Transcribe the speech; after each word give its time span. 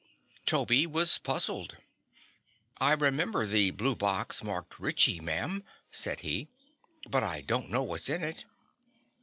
Toby 0.47 0.87
was 0.87 1.19
puzzled. 1.19 1.77
"I 2.79 2.93
remember 2.93 3.45
the 3.45 3.69
blue 3.69 3.95
box 3.95 4.43
marked 4.43 4.79
'Ritchie,' 4.79 5.19
ma'am," 5.19 5.63
said 5.91 6.21
he, 6.21 6.47
"but 7.07 7.21
I 7.21 7.41
don't 7.41 7.69
know 7.69 7.83
what's 7.83 8.09
in 8.09 8.23
it." 8.23 8.45